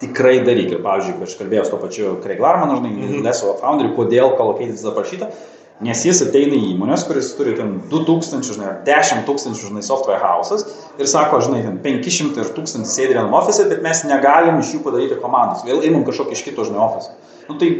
tikrai 0.00 0.40
daryk. 0.46 0.74
Ir, 0.74 0.82
pavyzdžiui, 0.84 1.16
kai 1.18 1.28
aš 1.28 1.38
kalbėjau 1.38 1.64
su 1.66 1.74
to 1.74 1.80
pačiu 1.84 2.16
Craig 2.24 2.42
Larmanu, 2.42 2.80
žinai, 2.80 2.92
mm 2.92 3.08
-hmm. 3.08 3.24
Leso 3.28 3.56
founderiu, 3.60 3.96
kodėl 3.96 4.36
Collocated 4.36 4.92
aprašyta, 4.92 5.32
Nes 5.80 6.02
jis 6.04 6.18
ateina 6.20 6.58
į 6.58 6.74
įmonės, 6.74 7.06
kuris 7.08 7.30
turi 7.38 7.54
ten 7.56 7.78
2000, 7.88 8.44
žinai, 8.52 8.66
ar 8.68 8.74
10 8.84 9.22
tūkstančių, 9.24 9.70
žinai, 9.70 9.84
software 9.84 10.20
houses 10.20 10.66
ir 11.00 11.08
sako, 11.08 11.38
žinai, 11.46 11.62
ten 11.64 11.78
500 11.80 12.36
ir 12.36 12.50
1000 12.58 12.84
sėdi 12.84 13.14
vienam 13.14 13.32
ofise, 13.38 13.64
bet 13.70 13.80
mes 13.86 14.02
negalim 14.04 14.60
iš 14.60 14.74
jų 14.74 14.82
padaryti 14.84 15.16
komandos. 15.22 15.64
Vėl 15.64 15.80
imam 15.88 16.04
kažkokį 16.04 16.36
iš 16.36 16.42
kito, 16.44 16.66
žinai, 16.68 16.82
ofisą. 16.84 17.16
Nu, 17.48 17.56
tai, 17.62 17.70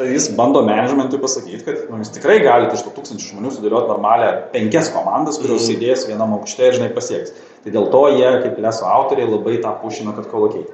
tai 0.00 0.08
jis 0.10 0.26
bando 0.34 0.64
managementui 0.66 1.22
pasakyti, 1.22 1.62
kad 1.68 1.86
nu, 1.86 2.00
jūs 2.02 2.10
tikrai 2.16 2.40
galite 2.42 2.74
iš 2.74 2.82
tų 2.88 2.96
tūkstančių 2.96 3.30
žmonių 3.36 3.54
sudėlioti 3.54 3.92
normalią 3.92 4.32
penkias 4.50 4.90
komandas, 4.96 5.38
kurios 5.38 5.62
mm. 5.62 5.68
sėdės 5.70 6.08
vienam 6.10 6.34
aukšte 6.40 6.66
ir, 6.66 6.80
žinai, 6.80 6.90
pasieks. 6.98 7.30
Tai 7.62 7.78
dėl 7.78 7.86
to 7.94 8.02
jie, 8.16 8.26
kaip 8.42 8.58
leso 8.66 8.90
autoriai, 8.90 9.30
labai 9.30 9.60
tą 9.62 9.70
pušina, 9.84 10.18
kad 10.18 10.26
kolokiai. 10.34 10.66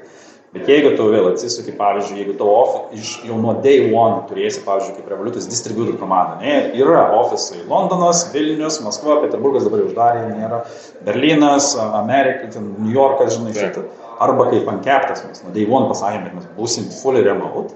Bet 0.52 0.68
jeigu 0.68 0.90
tu 0.98 1.06
vėl 1.08 1.30
atsisuki, 1.30 1.72
pavyzdžiui, 1.78 2.18
jeigu 2.20 2.34
off, 2.44 2.90
iš, 2.92 3.12
jau 3.24 3.38
nuo 3.40 3.54
day 3.64 3.86
one 3.88 4.26
turėsi, 4.28 4.60
pavyzdžiui, 4.66 4.98
kaip 4.98 5.12
Revolutus 5.14 5.46
distributor 5.48 5.96
komanda, 5.96 6.36
ne, 6.42 6.56
yra 6.76 7.06
ofisai 7.16 7.62
Londonas, 7.70 8.26
Vilnius, 8.34 8.82
Maskva, 8.84 9.22
Peterburgas 9.22 9.64
dabar 9.64 9.86
uždarė, 9.86 10.26
nėra, 10.36 10.60
Berlynas, 11.06 11.72
Amerika, 11.86 12.50
New 12.60 12.92
Yorkas, 12.92 13.38
žinai, 13.38 13.54
šitą. 13.56 13.86
Arba 14.20 14.50
kaip 14.50 14.68
Ankeptas, 14.68 15.24
mes 15.24 15.40
nuo 15.40 15.54
day 15.56 15.64
one 15.64 15.88
pasakėme, 15.88 16.28
kad 16.28 16.36
mes 16.42 16.52
būsim 16.58 16.92
fully 17.00 17.24
remote. 17.24 17.72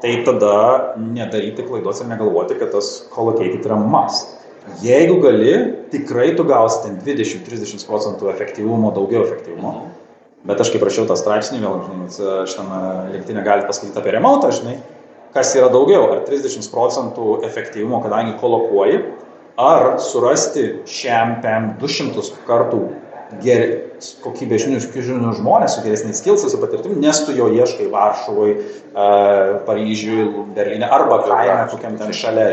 tai 0.00 0.22
tada 0.24 0.94
nedaryti 1.00 1.64
klaidos 1.64 2.00
ir 2.00 2.10
negalvoti, 2.10 2.58
kad 2.60 2.72
tas 2.74 3.06
collocated 3.14 3.64
yra 3.64 3.78
must. 3.80 4.34
Jeigu 4.82 5.20
gali, 5.22 5.52
tikrai 5.92 6.34
tu 6.36 6.44
gausi 6.44 6.82
ten 6.84 6.98
20-30 7.00 7.86
procentų 7.86 8.32
efektyvumo, 8.32 8.90
daugiau 8.96 9.22
efektyvumo. 9.24 9.72
Bet 10.46 10.60
aš 10.62 10.70
kaip 10.70 10.84
rašiau 10.86 11.06
tą 11.08 11.16
straipsnį, 11.18 11.58
vėl, 11.64 11.80
žinai, 11.86 12.44
šitame 12.46 12.80
linktinė 13.14 13.42
galite 13.46 13.66
paskaityti 13.70 13.98
apie 13.98 14.12
remontą, 14.14 14.52
žinai, 14.54 14.76
kas 15.34 15.50
yra 15.58 15.68
daugiau, 15.72 16.04
ar 16.14 16.20
30 16.28 16.70
procentų 16.70 17.40
efektyvumo, 17.48 17.98
kadangi 18.04 18.36
kolokuoji, 18.40 19.00
ar 19.58 19.96
surasti 20.04 20.68
šiam 20.86 21.40
PM 21.42 21.72
200 21.80 22.22
kartų 22.46 22.84
geri, 23.42 23.80
kokybėžinius 24.22 24.86
žinių 24.92 25.32
žmonės 25.40 25.74
su 25.74 25.82
geresniais 25.82 26.20
skilsais, 26.22 26.52
su 26.52 26.60
patirtim, 26.62 27.00
nes 27.02 27.24
tu 27.26 27.34
jo 27.34 27.48
ieškai 27.50 27.88
Varšuvai, 27.90 28.50
uh, 28.54 29.56
Paryžiui, 29.66 30.28
Berlyne 30.54 30.86
arba 30.86 31.22
kaime 31.26 31.64
kokiam 31.72 31.98
ten 31.98 32.14
šalia. 32.14 32.52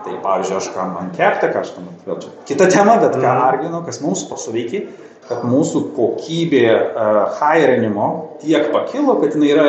Tai 0.00 0.14
pavyzdžiui, 0.24 0.56
aš 0.56 0.66
ką 0.72 0.84
man 0.94 1.10
kepte, 1.12 1.50
ką 1.52 1.60
aš 1.60 1.74
tam, 1.76 1.90
vėl 2.06 2.16
čia 2.22 2.30
kita 2.48 2.70
tema, 2.72 2.94
bet 3.02 3.18
ką 3.18 3.20
Mhm. 3.20 3.42
arginu, 3.44 3.82
kas 3.84 4.00
mums 4.00 4.22
pasuveikia, 4.24 4.86
kad 5.30 5.46
mūsų 5.46 5.84
kokybė 5.94 6.66
uh, 6.74 7.20
hirinimo 7.38 8.10
tiek 8.42 8.72
pakilo, 8.74 9.14
kad 9.22 9.36
jinai 9.38 9.52
yra 9.54 9.68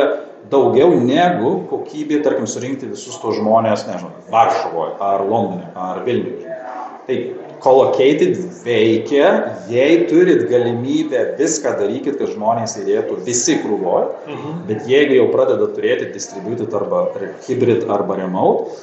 daugiau 0.50 0.96
negu 0.98 1.62
kokybė, 1.70 2.18
tarkim, 2.24 2.48
surinkti 2.50 2.90
visus 2.90 3.14
tos 3.22 3.38
žmonės, 3.38 3.86
nežinau, 3.86 4.10
Varšuvoje 4.32 4.96
ar 5.00 5.22
Londone 5.22 5.70
ar 5.78 6.02
Vilniuje. 6.04 6.58
Tai 7.06 7.16
collocated 7.62 8.40
veikia, 8.66 9.28
jei 9.70 10.00
turit 10.10 10.48
galimybę 10.50 11.36
viską 11.38 11.76
darykit, 11.78 12.18
kad 12.18 12.32
žmonės 12.34 12.74
įdėtų 12.82 13.20
visi 13.26 13.60
krūvoje, 13.62 14.08
Mhm. 14.26 14.56
bet 14.66 14.88
jeigu 14.90 15.14
jau 15.20 15.28
pradeda 15.30 15.70
turėti 15.70 16.10
distributed 16.12 16.74
arba 16.74 17.06
hybrid 17.46 17.86
arba 17.88 18.18
remote, 18.18 18.74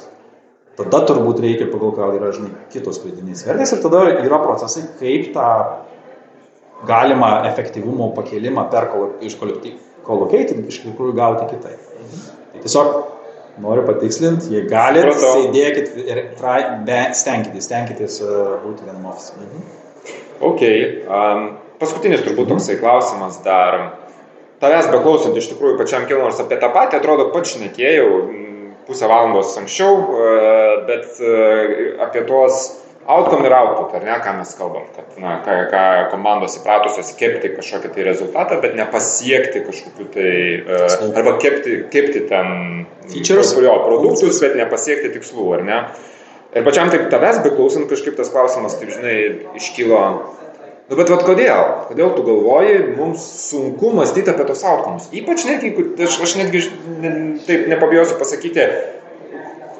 tada 0.80 1.04
turbūt 1.04 1.44
reikia 1.44 1.68
pagal 1.68 1.92
ką 1.92 2.08
yra, 2.16 2.32
žinai, 2.32 2.56
kitos 2.72 2.98
pridinės 3.04 3.44
vertės 3.44 3.76
ir 3.76 3.82
tada 3.84 4.00
yra 4.24 4.40
procesai, 4.40 4.88
kaip 4.98 5.34
tą 5.36 5.50
galimą 6.88 7.30
efektyvumo 7.50 8.10
pakelimą 8.16 8.66
per 8.72 8.88
kolo- 8.92 9.14
iš 10.70 10.82
tikrųjų 10.84 11.14
gauti 11.16 11.48
kitaip. 11.54 11.80
Tai 12.52 12.62
tiesiog 12.64 12.92
noriu 13.60 13.84
patikslinti, 13.86 14.54
jei 14.54 14.66
galit, 14.68 15.04
Supratau. 15.04 15.44
sėdėkit 15.44 15.96
ir 16.06 16.20
try, 16.40 16.62
be, 16.86 17.00
stenkitės, 17.14 17.66
stenkitės 17.68 18.20
uh, 18.24 18.56
būti 18.64 18.86
vienam 18.88 19.10
ofise. 19.12 19.36
Ok. 20.40 20.62
Um, 21.04 21.50
paskutinis 21.80 22.24
turbūt 22.24 22.48
toksai 22.54 22.78
klausimas 22.80 23.40
dar. 23.44 23.98
Tavęs 24.60 24.90
beklausant 24.92 25.36
iš 25.40 25.50
tikrųjų 25.52 25.78
pačiam 25.80 26.06
kilo 26.08 26.24
nors 26.24 26.40
apie 26.40 26.58
tą 26.60 26.68
patį, 26.72 27.00
atrodo, 27.00 27.30
pats 27.32 27.54
šnekėjau 27.54 28.08
pusę 28.90 29.06
valandos 29.08 29.54
anksčiau, 29.56 29.96
e, 29.96 30.30
bet 30.88 31.20
e, 31.22 31.34
apie 32.02 32.24
tuos 32.28 32.79
outcome 33.08 33.46
ir 33.48 33.54
output, 33.56 33.94
ar 33.96 34.04
ne, 34.04 34.16
ką 34.22 34.34
mes 34.38 34.50
kalbam, 34.58 34.84
kad, 34.96 35.06
na, 35.20 35.38
ką, 35.44 35.56
ką 35.72 35.84
komandos 36.12 36.58
įpratusios 36.60 37.14
kepti 37.18 37.52
kažkokį 37.56 37.92
tai 37.94 38.06
rezultatą, 38.06 38.60
bet 38.62 38.76
nepasiekti 38.78 39.64
kažkokiu 39.66 40.06
tai, 40.14 40.34
Tikslų. 40.68 41.10
arba 41.16 41.36
kepti, 41.40 41.78
kepti 41.92 42.26
ten 42.30 42.86
Features. 43.10 43.54
jo 43.56 43.76
produktus, 43.86 44.40
bet 44.44 44.58
nepasiekti 44.60 45.14
tikslų, 45.16 45.46
ar 45.58 45.64
ne? 45.66 45.80
Ir 46.54 46.66
pačiam 46.66 46.90
taip 46.90 47.08
tavęs 47.12 47.40
beklausant 47.44 47.88
kažkaip 47.90 48.16
tas 48.18 48.30
klausimas, 48.32 48.76
taip 48.78 48.90
žinai, 48.90 49.16
iškylo. 49.58 50.02
Nu, 50.90 50.96
bet 50.98 51.10
vad 51.12 51.20
kodėl? 51.22 51.60
Kodėl 51.86 52.08
tu 52.16 52.22
galvoji, 52.26 52.78
mums 52.96 53.22
sunku 53.46 53.92
mąstyti 53.94 54.32
apie 54.32 54.42
tos 54.48 54.64
outcomes? 54.66 55.06
Ypač 55.14 55.44
netgi, 55.46 55.70
aš, 56.02 56.16
aš 56.26 56.32
netgi 56.40 56.64
ne, 56.98 57.12
taip 57.46 57.68
nepabijosiu 57.70 58.18
pasakyti, 58.18 58.64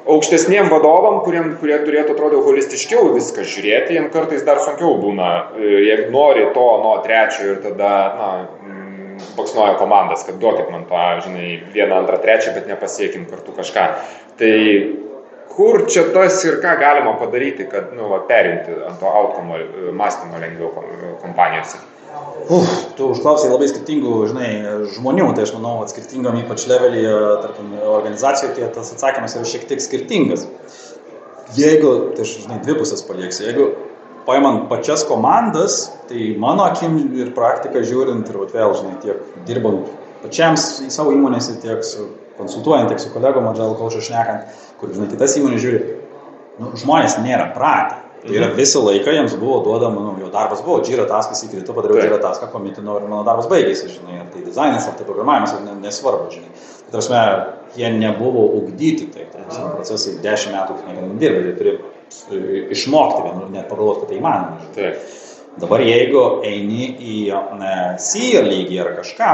aukštesniem 0.09 0.69
vadovam, 0.71 1.19
kuriem, 1.25 1.53
kurie 1.61 1.77
turėtų, 1.85 2.15
atrodo, 2.15 2.41
holistiškiau 2.45 3.11
viską 3.15 3.45
žiūrėti, 3.47 3.97
jiems 3.97 4.13
kartais 4.13 4.45
dar 4.47 4.61
sunkiau 4.63 4.95
būna, 5.01 5.29
e, 5.57 5.75
jeigu 5.87 6.09
nori 6.13 6.47
to, 6.55 6.65
nuo 6.83 6.95
trečio 7.05 7.51
ir 7.51 7.61
tada, 7.65 7.91
na, 8.17 8.31
mm, 8.63 9.21
baksnoja 9.37 9.77
komandas, 9.81 10.25
kad 10.27 10.41
duokit 10.41 10.71
man 10.73 10.87
tą, 10.89 11.05
žinai, 11.27 11.61
vieną, 11.75 12.01
antrą, 12.01 12.17
trečią, 12.23 12.55
bet 12.57 12.67
nepasiekim 12.71 13.27
kartu 13.29 13.55
kažką. 13.57 13.87
Tai 14.41 14.55
kur 15.55 15.85
čia 15.91 16.03
tas 16.13 16.39
ir 16.47 16.59
ką 16.63 16.75
galima 16.79 17.13
padaryti, 17.19 17.67
kad, 17.71 17.91
nu, 17.97 18.09
va, 18.11 18.19
perimti 18.29 18.75
ant 18.87 18.99
to 18.99 19.05
outcome 19.09 19.57
e, 19.59 19.91
mąstymo 19.95 20.39
lengviau 20.41 20.71
kom- 20.75 21.17
kompanijose? 21.23 21.77
Uf, 22.51 22.67
tu 22.97 23.11
užklausai 23.13 23.49
labai 23.51 23.67
skirtingų, 23.71 24.15
žinai, 24.31 24.49
žmonių, 24.97 25.29
tai 25.37 25.45
aš 25.47 25.53
manau, 25.55 25.77
skirtingam 25.87 26.35
ypač 26.41 26.65
levelyje, 26.67 27.13
tarkim, 27.45 27.69
organizacijoje, 27.87 28.55
tai 28.57 28.67
tas 28.75 28.91
atsakymas 28.95 29.35
yra 29.37 29.47
šiek 29.47 29.67
tiek 29.69 29.83
skirtingas. 29.83 30.47
Jeigu, 31.55 32.11
tai 32.15 32.23
aš, 32.25 32.33
žinai, 32.45 32.59
dvi 32.63 32.75
pusės 32.79 33.03
palieksiu, 33.07 33.45
jeigu 33.49 33.65
paimant 34.27 34.67
pačias 34.71 35.03
komandas, 35.07 35.89
tai 36.09 36.33
mano 36.39 36.63
akim 36.67 36.97
ir 37.19 37.31
praktika 37.35 37.81
žiūrint, 37.83 38.29
ir 38.31 38.37
vėl, 38.53 38.75
žinai, 38.79 38.97
tiek 39.03 39.23
dirbant 39.47 39.87
pačiam 40.23 40.55
s- 40.59 40.79
į 40.85 40.91
savo 40.93 41.11
įmonėse, 41.15 41.57
tiek 41.63 41.83
su 41.83 42.09
konsultuojant, 42.41 42.91
tiek 42.91 43.01
su 43.01 43.13
kolegom 43.13 43.49
Agile 43.51 43.77
Coach 43.79 44.01
šnekant, 44.03 44.61
kur, 44.81 44.93
žinai, 44.95 45.09
kitas 45.13 45.37
įmonės 45.39 45.63
žiūri, 45.63 45.81
nu, 46.61 46.71
žmonės 46.81 47.19
nėra 47.23 47.51
pratę. 47.55 48.01
Tai 48.21 48.35
yra 48.37 48.51
visą 48.53 48.83
laiką 48.85 49.15
jiems 49.15 49.33
buvo 49.41 49.63
duodama, 49.65 50.03
nu, 50.05 50.11
jo 50.21 50.27
darbas 50.29 50.59
buvo, 50.61 50.83
džyra 50.85 51.07
taskas 51.09 51.39
įkrito, 51.47 51.73
padariau 51.73 52.03
džyra 52.03 52.19
taską, 52.21 52.51
komitinau 52.53 52.99
ir 52.99 53.07
mano 53.09 53.23
darbas 53.25 53.47
baigėsi, 53.49 53.89
žinai, 53.95 54.19
ar 54.21 54.27
tai 54.29 54.43
dizainas, 54.45 54.85
ar 54.85 54.93
tai 54.99 55.07
programavimas, 55.07 55.55
ar 55.57 55.63
ne, 55.65 55.73
nesvarbu, 55.81 56.27
žinai. 56.35 56.51
Tai 56.83 56.93
tarsi, 56.99 57.23
jie 57.79 57.89
nebuvo 57.95 58.43
ugdyti, 58.59 59.09
tai 59.15 59.25
ta 59.31 59.41
prasme, 59.41 59.71
procesai 59.73 60.13
dešimt 60.21 60.53
metų 60.53 60.77
niekada 60.83 61.07
nedirba, 61.07 61.41
jie 61.47 61.55
turi 61.57 61.73
e, 61.73 62.61
išmokti, 62.77 63.25
vienu, 63.25 63.49
net 63.55 63.69
pagalvoti, 63.71 64.03
kad 64.03 64.13
tai 64.13 64.21
įmanoma. 64.21 64.93
Dabar 65.59 65.81
jeigu 65.83 66.21
eini 66.47 66.91
į 66.95 67.15
ne, 67.59 67.73
SEER 67.99 68.45
lygį 68.47 68.77
ar 68.85 68.93
kažką, 69.01 69.31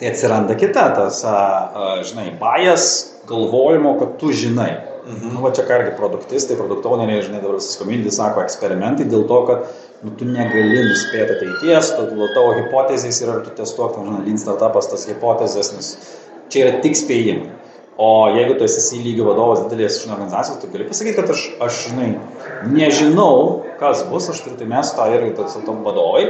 tai 0.00 0.10
atsiranda 0.12 0.56
kita, 0.58 0.90
tas, 0.96 1.22
a, 1.24 1.36
a, 1.36 1.88
žinai, 2.06 2.30
bajas 2.40 3.16
galvojimo, 3.28 3.96
kad 4.00 4.18
tu 4.20 4.32
žinai. 4.32 4.72
Mhm. 5.06 5.34
Nu, 5.34 5.40
va 5.44 5.52
čia 5.54 5.62
ką 5.66 5.76
irgi 5.80 5.92
produktistai, 5.98 6.56
produktoneriai, 6.58 7.22
žinai, 7.22 7.40
dabar 7.42 7.60
visas 7.60 7.78
komunidis 7.78 8.18
sako 8.18 8.42
eksperimentai 8.42 9.06
dėl 9.06 9.26
to, 9.30 9.42
kad 9.46 9.68
nu, 10.02 10.10
tu 10.18 10.26
negali 10.26 10.82
nuspėti 10.88 11.36
ateities, 11.36 11.92
todėl 11.94 12.32
tavo 12.34 12.56
hipotezės 12.58 13.20
yra, 13.22 13.38
tu 13.46 13.54
testuok, 13.54 13.94
tam, 13.94 14.08
žinai, 14.10 14.24
lean 14.26 14.40
startupas 14.42 14.90
tas 14.90 15.06
hipotezės, 15.06 15.70
nes 15.76 15.92
čia 16.50 16.66
yra 16.66 16.82
tik 16.82 16.98
spėjimai. 16.98 17.54
O 17.96 18.28
jeigu 18.34 18.58
tu 18.58 18.66
esi 18.66 18.82
C 18.84 18.98
lygio 19.00 19.24
vadovas 19.24 19.62
didelės 19.64 20.02
žinai, 20.02 20.18
organizacijos, 20.18 20.58
tu 20.60 20.68
gali 20.68 20.84
pasakyti, 20.90 21.16
kad 21.16 21.30
aš, 21.32 21.44
aš, 21.64 21.78
žinai, 21.86 22.10
nežinau, 22.68 23.62
kas 23.80 24.02
bus, 24.10 24.26
aš 24.28 24.42
turiu 24.44 24.58
tai 24.58 24.68
mes 24.68 24.90
tą 24.98 25.06
irgi 25.14 25.32
tas 25.38 25.56
tom 25.64 25.80
vadovai. 25.86 26.26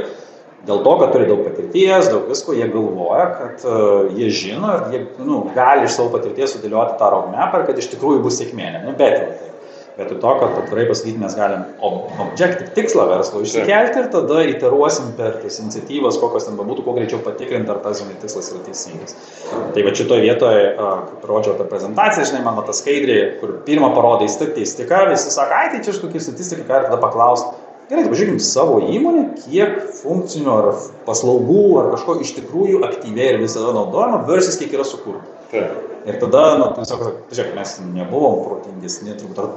Dėl 0.65 0.81
to, 0.83 0.93
kad 0.99 1.11
turi 1.13 1.27
daug 1.29 1.43
patirties, 1.45 2.09
daug 2.09 2.25
visko, 2.31 2.55
jie 2.57 2.65
galvoja, 2.71 3.27
kad 3.37 3.67
uh, 3.69 4.07
jie 4.17 4.31
žino 4.33 4.73
ir 4.73 4.95
jie 4.95 5.03
nu, 5.21 5.43
gali 5.55 5.85
iš 5.85 5.99
savo 5.99 6.09
patirties 6.15 6.55
sudėlioti 6.55 6.97
tą 6.99 7.11
roadmapą 7.13 7.61
ir 7.61 7.69
kad 7.69 7.77
iš 7.77 7.91
tikrųjų 7.93 8.23
bus 8.25 8.41
sėkmė. 8.41 8.73
Nu, 8.87 8.95
bet 8.97 9.19
jau 9.19 9.29
tai. 9.29 9.53
Vietoj 9.97 10.19
to, 10.21 10.31
kad 10.39 10.57
atvirai 10.61 10.83
pasakyti, 10.85 11.17
mes 11.17 11.33
galim 11.33 11.63
ob- 11.81 12.11
objective 12.21 12.69
tikslą 12.75 13.07
verslo 13.09 13.39
išsikelti 13.41 13.97
ir 14.03 14.09
tada 14.13 14.43
iteruosim 14.45 15.07
per 15.17 15.39
tas 15.41 15.57
iniciatyvas, 15.63 16.19
kokios 16.21 16.45
ten 16.45 16.59
bebūtų, 16.59 16.83
kuo 16.85 16.93
greičiau 16.93 17.17
patikrinti, 17.25 17.71
ar 17.73 17.79
tas 17.81 18.03
žinai, 18.03 18.13
tikslas 18.21 18.51
yra 18.53 18.61
teisingas. 18.67 19.17
Tai 19.73 19.85
va 19.87 19.93
šitoje 19.97 20.21
vietoje, 20.27 20.67
kaip 20.77 21.25
rodžiau 21.31 21.57
per 21.57 21.71
prezentaciją, 21.71 22.27
žinai, 22.29 22.43
mano 22.45 22.61
ta 22.67 22.77
skaidrė, 22.77 23.17
kur 23.41 23.55
pirmą 23.65 23.89
parodai 23.97 24.29
statistiką, 24.29 25.07
visi 25.09 25.33
sako, 25.33 25.57
ai, 25.63 25.71
tai 25.73 25.81
čia 25.81 25.95
kažkokia 25.95 26.21
statistika, 26.27 26.67
ką 26.69 26.77
ir 26.77 26.89
tada 26.91 27.01
paklausti. 27.01 27.56
Gerai, 27.87 28.03
tai 28.03 28.11
pažiūrėkim 28.11 28.39
savo 28.43 28.81
įmonę, 28.83 29.21
kiek 29.45 29.77
funkcinių 30.01 30.49
ar 30.51 30.65
paslaugų 31.07 31.61
ar 31.79 31.93
kažko 31.93 32.17
iš 32.19 32.33
tikrųjų 32.35 32.81
aktyviai 32.83 33.29
ir 33.31 33.39
visada 33.39 33.71
naudojama 33.75 34.25
versus 34.27 34.57
kiek 34.59 34.75
yra 34.75 34.83
sukurta. 34.87 35.23
Taip. 35.53 35.85
Ir 36.07 36.17
tada, 36.19 36.41
na, 36.59 36.67
tiesiog, 36.75 37.01
žiūrėk, 37.31 37.53
mes 37.55 37.71
nebuvom 37.95 38.41
protingesni, 38.43 39.15
turbūt 39.19 39.39
ar 39.43 39.49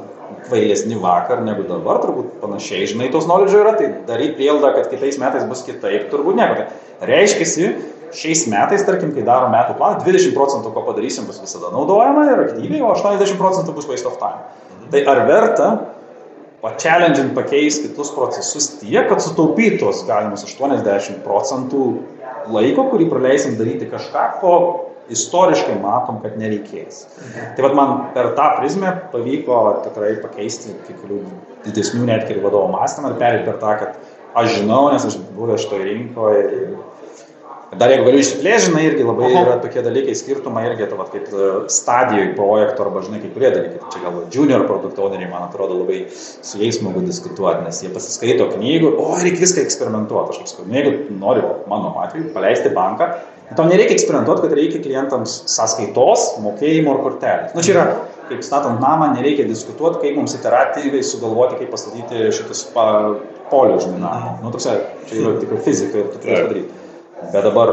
kvailesni 0.46 0.99
vakar 1.02 1.42
negu 1.46 1.66
dabar, 1.66 1.99
turbūt 2.02 2.38
panašiai, 2.42 2.87
žinai, 2.90 3.10
tos 3.10 3.26
knowledge 3.26 3.58
yra, 3.58 3.75
tai 3.78 3.90
daryti 4.06 4.38
prielaidą, 4.38 4.72
kad 4.78 4.90
kitais 4.90 5.18
metais 5.22 5.46
bus 5.50 5.62
kitaip, 5.66 6.08
turbūt 6.10 6.38
nieko. 6.38 6.66
Tai 7.02 7.10
reiškia, 7.10 7.68
šiais 8.14 8.46
metais, 8.50 8.82
tarkim, 8.87 9.12
kai 9.14 9.26
darom 9.26 9.54
metų 9.54 9.76
planą, 9.78 10.02
20 10.06 10.34
procentų, 10.34 10.72
ko 10.75 10.82
padarysim, 10.87 11.26
bus 11.30 11.38
visada 11.42 11.70
naudojama 11.75 12.26
ir 12.30 12.44
aktyviai, 12.49 12.82
o 12.82 12.90
80 12.94 13.38
procentų 13.38 13.75
bus 13.76 13.90
waste 13.90 14.10
of 14.10 14.18
time. 14.22 14.42
Tai 14.90 15.02
ar 15.12 15.22
verta 15.28 15.70
pa-challenging 16.61 17.33
pakeisti 17.37 17.88
kitus 17.88 18.12
procesus 18.14 18.69
tiek, 18.81 19.09
kad 19.09 19.23
sutaupytų 19.25 19.81
tos 19.85 20.05
galimus 20.09 20.45
80 20.47 21.23
procentų 21.25 21.85
laiko, 22.52 22.87
kurį 22.93 23.09
praleisim 23.11 23.57
daryti 23.59 23.88
kažką, 23.90 24.26
ko 24.43 24.55
istoriškai 25.11 25.75
matom, 25.83 26.21
kad 26.23 26.37
nereikės. 26.38 27.02
Tai 27.57 27.64
vad 27.67 27.76
man 27.79 27.95
per 28.14 28.33
tą 28.38 28.47
prizmę 28.61 28.93
pavyko 29.12 29.59
tikrai 29.87 30.12
pakeisti 30.23 30.76
kurių 30.90 31.25
didesnių 31.67 32.07
netgi 32.07 32.37
ir 32.37 32.45
vadovo 32.45 32.71
mąstymą 32.76 33.12
ir 33.12 33.19
perėti 33.21 33.49
per 33.49 33.59
tą, 33.62 33.75
kad 33.81 33.99
aš 34.38 34.61
žinau, 34.61 34.85
nes 34.93 35.07
aš 35.09 35.19
buvęs 35.35 35.64
šitoje 35.64 35.88
rinkoje 35.88 36.45
ir 36.47 36.76
Dar 37.79 37.93
jeigu 37.93 38.03
galiu 38.03 38.19
išsiplėsti, 38.19 38.67
žinai, 38.67 38.81
irgi 38.89 39.05
labai 39.07 39.29
Aha. 39.29 39.43
yra 39.45 39.57
tokie 39.62 39.83
dalykai, 39.85 40.15
skirtumai 40.19 40.65
irgi, 40.67 40.89
tai, 40.91 40.97
vat, 40.99 41.12
kaip 41.12 41.29
e, 41.31 41.50
stadijoj 41.71 42.33
projekto 42.35 42.83
arba, 42.83 43.03
žinai, 43.07 43.21
kai 43.23 43.31
kurie 43.31 43.50
dalykai. 43.55 43.79
Tai 43.85 43.91
Čia 43.95 44.00
gal 44.03 44.17
junior 44.35 44.65
produkto 44.67 45.05
owneriai, 45.07 45.29
man 45.31 45.45
atrodo, 45.47 45.77
labai 45.79 46.00
su 46.11 46.59
jais 46.59 46.81
smagu 46.81 47.05
diskutuoti, 47.07 47.62
nes 47.69 47.79
jie 47.85 47.93
pasiskaito 47.95 48.49
knygų, 48.57 48.91
o 48.99 49.12
reikia 49.21 49.45
viską 49.45 49.62
eksperimentuoti. 49.62 50.35
Aš 50.35 50.41
kaip 50.41 50.50
sakau, 50.50 50.67
jeigu 50.75 50.97
nori, 51.21 51.47
mano 51.71 51.95
atveju, 52.03 52.33
paleisti 52.35 52.75
banką, 52.75 53.12
tau 53.55 53.69
nereikia 53.71 53.95
eksperimentuoti, 54.00 54.49
kad 54.49 54.59
reikia 54.59 54.83
klientams 54.83 55.37
sąskaitos, 55.55 56.27
mokėjimo 56.43 56.97
ar 56.97 57.00
kortelės. 57.07 57.55
Na, 57.55 57.62
čia 57.62 57.77
yra, 57.77 57.87
kaip 58.33 58.43
statant 58.47 58.83
namą, 58.83 59.12
nereikia 59.15 59.47
diskutuoti, 59.47 60.03
kaip 60.03 60.19
mums 60.19 60.35
iteratyviai 60.41 61.07
sugalvoti, 61.07 61.62
kaip 61.62 61.71
pastatyti 61.79 62.35
šitus 62.35 62.67
pa, 62.75 62.91
polius, 63.55 63.87
žinai, 63.87 64.03
namo. 64.03 64.37
Nu, 64.43 64.50
toks, 64.55 64.67
čia 65.07 65.23
yra 65.23 65.39
tikrai 65.39 65.62
fizika 65.71 66.03
ir 66.03 66.11
tu 66.11 66.19
turi 66.19 66.39
padaryti. 66.43 66.81
Bet 67.29 67.45
dabar, 67.45 67.73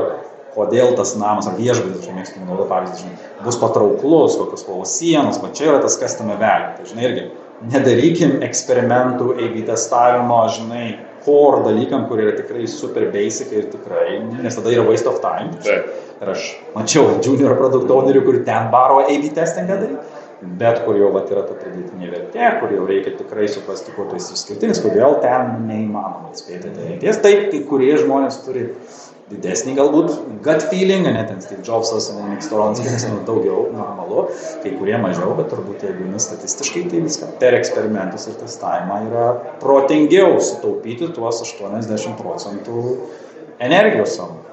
kodėl 0.56 0.96
tas 0.98 1.16
namas 1.20 1.48
ar 1.50 1.58
viešbutis, 1.58 2.06
aš 2.06 2.16
mėgstu 2.16 2.44
naudoti 2.44 2.72
pavyzdį, 2.72 3.01
žinai, 3.04 3.34
bus 3.46 3.60
patrauklus, 3.62 4.38
kokios 4.39 4.63
spalvos 4.66 4.96
sienos, 5.00 5.42
va 5.44 5.51
čia 5.56 5.72
yra 5.72 5.84
tas 5.84 6.00
custom 6.01 6.34
value. 6.34 6.74
Tai, 6.77 6.88
žinai, 6.92 7.06
irgi 7.10 7.27
nedarykim 7.74 8.42
eksperimentų, 8.46 9.36
AB 9.42 9.62
testavimo, 9.70 10.42
žinai, 10.54 10.88
core 11.25 11.63
dalykam, 11.66 12.06
kurie 12.10 12.27
yra 12.27 12.36
tikrai 12.38 12.68
super 12.72 13.08
basic 13.13 13.51
ir 13.56 13.72
tikrai, 13.74 14.20
nes 14.44 14.58
tada 14.58 14.74
yra 14.74 14.86
waste 14.88 15.10
of 15.12 15.22
time. 15.24 15.56
Taip. 15.66 15.89
Ir 16.18 16.32
aš 16.34 16.46
mačiau 16.74 17.18
junior 17.22 17.54
produkto 17.60 18.00
ownerių, 18.00 18.24
kur 18.25 18.39
ten 18.48 18.72
baro 18.74 19.04
AB 19.06 19.27
testingą 19.38 19.75
daryti. 19.77 20.06
Bet 20.41 20.84
kur 20.86 20.98
jau 21.00 21.10
vat, 21.15 21.32
yra 21.34 21.41
ta 21.48 21.56
pridėtinė 21.58 22.12
vertė, 22.12 22.46
kur 22.60 22.70
jau 22.70 22.84
reikia 22.86 23.15
tikrai 23.17 23.48
suprasti, 23.50 23.94
kuo 23.96 24.06
esi 24.13 24.36
išskirtinis, 24.36 24.84
kodėl 24.84 25.17
ten 25.24 25.63
neįmanoma 25.65 26.29
atspėti 26.29 26.70
ateities. 26.70 27.22
Taip, 27.24 27.48
kai 27.50 27.62
kurie 27.65 27.96
žmonės 27.98 28.44
turi 28.46 28.67
didesnį 29.32 29.74
galbūt 29.79 30.13
gut 30.46 30.67
feeling, 30.70 31.10
net 31.10 31.32
ten 31.32 31.41
Steve 31.44 31.65
Jobsas, 31.65 32.12
Nick 32.29 32.46
Storonskis, 32.46 33.08
nu, 33.10 33.20
daugiau 33.27 33.65
normalu, 33.74 34.27
kai 34.62 34.75
kurie 34.77 34.96
mažiau, 35.01 35.34
bet 35.39 35.50
turbūt 35.51 35.84
jeigu 35.89 36.06
nu, 36.08 36.22
statistiškai 36.22 36.86
tai 36.94 37.01
viską 37.08 37.34
per 37.41 37.58
eksperimentus 37.58 38.29
ir 38.29 38.38
testavimą 38.39 39.01
yra 39.10 39.27
protingiau 39.63 40.38
sutaupyti 40.38 41.10
tuos 41.17 41.41
80 41.44 42.15
procentų 42.22 42.86
energijos 43.67 44.15
savo. 44.22 44.44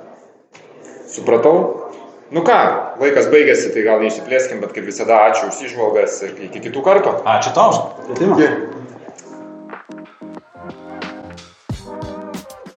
Supratau. 1.13 1.84
Nu 2.33 2.41
ką, 2.45 2.57
laikas 3.03 3.27
baigėsi, 3.33 3.69
tai 3.75 3.83
gal 3.85 4.01
neišsiplėskim, 4.01 4.63
bet 4.65 4.73
kaip 4.73 4.87
visada 4.89 5.19
ačiū 5.29 5.51
už 5.51 5.59
išvalgas 5.69 6.17
ir 6.25 6.39
iki 6.47 6.63
kitų 6.69 6.85
kartų. 6.87 7.13
Ačiū 7.29 7.53
tau. 7.57 7.75
Iki. 8.17 8.49